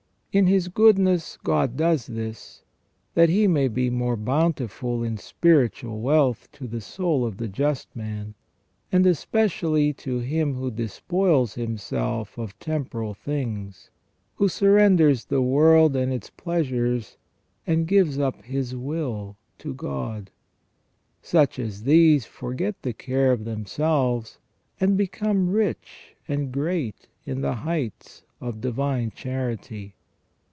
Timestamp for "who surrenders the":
14.35-15.41